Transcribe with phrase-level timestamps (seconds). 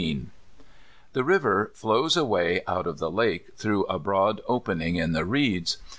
[1.13, 5.77] The river flows away out of the lake through a broad opening in the reeds.